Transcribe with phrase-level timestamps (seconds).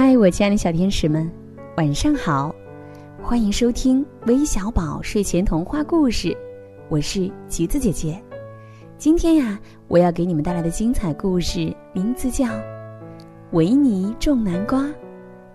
[0.00, 1.28] 嗨，我亲爱的小天使们，
[1.76, 2.54] 晚上好！
[3.20, 6.32] 欢迎收听微小宝睡前童话故事，
[6.88, 8.16] 我是橘子姐姐。
[8.96, 9.58] 今天呀，
[9.88, 12.44] 我要给你们带来的精彩故事名字叫
[13.50, 14.82] 《维尼种南瓜》，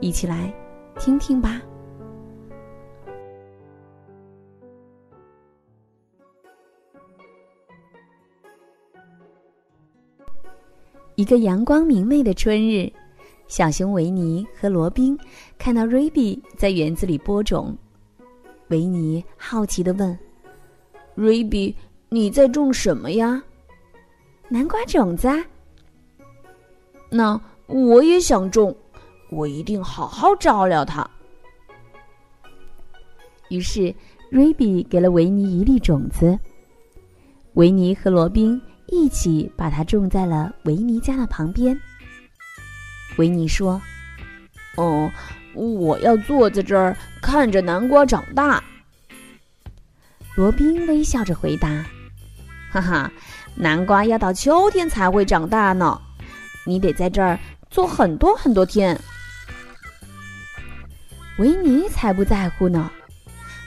[0.00, 0.52] 一起来
[0.98, 1.62] 听听吧。
[11.14, 12.92] 一个阳光明媚的春日。
[13.48, 15.16] 小熊维尼和罗宾
[15.56, 17.76] 看到瑞比在园子里播种，
[18.68, 20.18] 维尼好奇的问
[21.14, 21.74] ：“瑞比，
[22.08, 23.40] 你在种什么呀
[24.48, 25.28] ？”“南瓜种子。
[25.28, 25.44] ”“啊
[27.08, 28.76] 那我也想种，
[29.30, 31.08] 我一定好好照料它。”
[33.48, 33.94] 于是
[34.28, 36.36] 瑞比给了维尼一粒种子，
[37.54, 41.80] 维尼和罗宾一起把它种在了维尼家的旁边。
[43.16, 43.80] 维尼说
[44.76, 45.10] ：“哦，
[45.54, 48.62] 我要坐在这儿看着南瓜长大。”
[50.36, 51.68] 罗宾微笑着回答
[52.70, 53.10] ：“哈哈，
[53.54, 55.98] 南瓜要到秋天才会长大呢，
[56.66, 57.38] 你得在这儿
[57.70, 59.00] 坐很多很多天。”
[61.38, 62.90] 维尼才不在乎呢，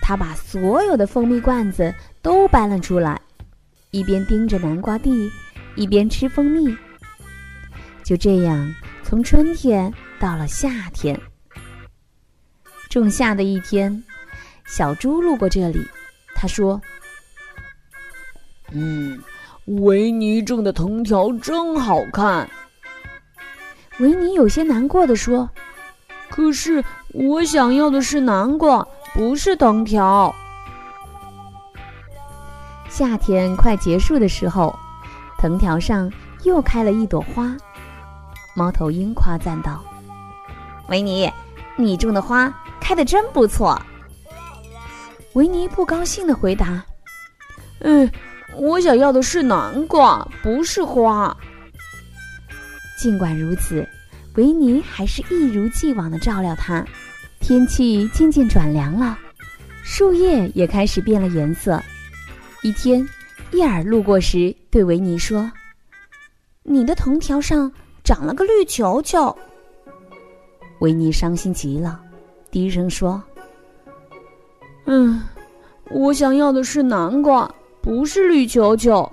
[0.00, 3.20] 他把所有的蜂蜜罐子都搬了出来，
[3.90, 5.30] 一边盯着南瓜地，
[5.74, 6.74] 一边吃蜂蜜。
[8.02, 8.74] 就这样。
[9.04, 11.20] 从春天到了夏天，
[12.88, 14.02] 仲夏的一天，
[14.66, 15.78] 小猪路过这里，
[16.34, 16.80] 他说
[18.72, 19.20] ：“嗯，
[19.66, 22.48] 维尼种的藤条真好看。”
[24.00, 25.48] 维尼有些难过的说
[26.30, 30.34] ：“可是我想要的是南瓜，不是藤条。”
[32.88, 34.74] 夏天快结束的时候，
[35.38, 36.10] 藤条上
[36.42, 37.54] 又开了一朵花。
[38.54, 39.84] 猫头鹰夸赞道
[40.88, 41.30] ：“维尼，
[41.76, 43.80] 你种的花开的真不错。”
[45.34, 46.84] 维尼不高兴的回答
[47.80, 48.08] ：“嗯，
[48.56, 51.36] 我想要的是南瓜，不是花。”
[52.96, 53.86] 尽管如此，
[54.36, 56.84] 维尼还是一如既往的照料它。
[57.40, 59.18] 天气渐渐转凉了，
[59.82, 61.82] 树叶也开始变了颜色。
[62.62, 63.06] 一天，
[63.50, 65.50] 叶尔路过时对维尼说
[66.62, 67.70] ：“你的藤条上……”
[68.04, 69.34] 长了个绿球球，
[70.80, 71.98] 维尼伤心极了，
[72.50, 73.20] 低声说
[74.84, 75.22] ：“嗯，
[75.90, 77.50] 我想要的是南瓜，
[77.80, 79.10] 不是绿球球。”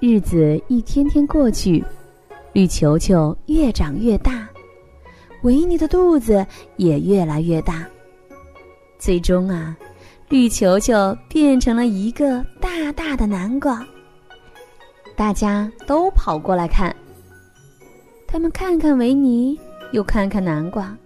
[0.00, 1.84] 日子一天天过去，
[2.54, 4.48] 绿球球越长越大，
[5.42, 7.86] 维尼的肚子也越来越大。
[8.98, 9.76] 最终啊，
[10.30, 13.86] 绿球球变成了一个大大的南瓜。
[15.18, 16.94] 大家都跑过来看，
[18.28, 19.58] 他们看看维尼，
[19.90, 20.96] 又看看南瓜。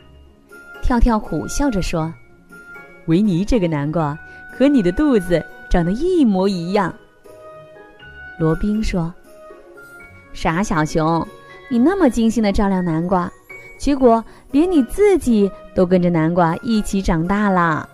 [0.82, 2.12] 跳跳虎笑着说
[3.08, 4.14] ：“维尼这个南瓜
[4.52, 6.94] 和你的肚子长得一模一样。”
[8.38, 9.12] 罗宾说
[10.34, 11.26] ：“傻小熊，
[11.70, 13.32] 你那么精心的照料南瓜，
[13.78, 17.88] 结果连你自己都跟着南瓜一起长大了。”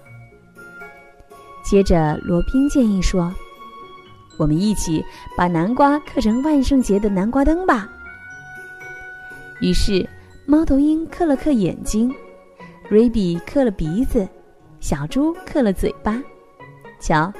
[1.62, 3.32] 接着，罗宾建议说。
[4.38, 5.04] 我们一起
[5.36, 7.88] 把南瓜刻成万圣节的南瓜灯吧。
[9.60, 10.08] 于是，
[10.46, 12.14] 猫头鹰刻了刻眼睛，
[12.88, 14.26] 瑞比刻了鼻子，
[14.78, 16.22] 小猪刻了嘴巴。
[17.00, 17.32] 瞧，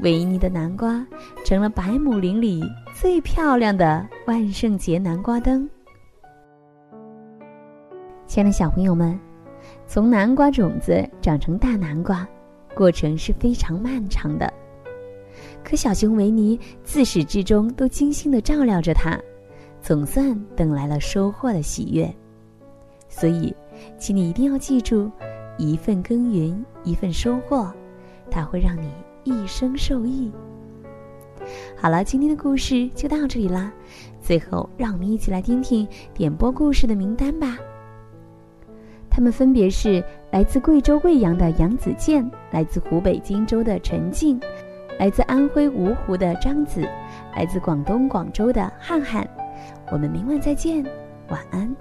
[0.00, 1.06] 维尼的南瓜
[1.44, 2.64] 成了百亩林里
[2.94, 5.68] 最漂亮的万圣节南瓜灯。
[8.26, 9.18] 亲爱的小朋友们，
[9.86, 12.26] 从南瓜种子长成大南瓜，
[12.74, 14.50] 过程是非常漫长的。
[15.62, 19.18] 可小熊维尼自始至终都精心的照料着它，
[19.80, 22.12] 总算等来了收获的喜悦。
[23.08, 23.54] 所以，
[23.98, 25.10] 请你一定要记住：
[25.58, 27.72] 一份耕耘一份收获，
[28.30, 28.88] 它会让你
[29.24, 30.30] 一生受益。
[31.76, 33.72] 好了，今天的故事就到这里啦。
[34.20, 37.58] 最后，让我们一起来听听点播故事的名单吧。
[39.10, 44.40] 他们分别是来自贵州贵阳的杨子健，来自湖北荆州的陈静。
[45.00, 46.86] 来自安徽芜湖的张子，
[47.34, 49.26] 来自广东广州的汉汉，
[49.90, 50.84] 我们明晚再见，
[51.30, 51.74] 晚安。